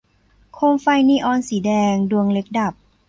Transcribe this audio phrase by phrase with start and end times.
[0.53, 2.73] โคมไฟนีออนสีแดงดวงเล็กดับ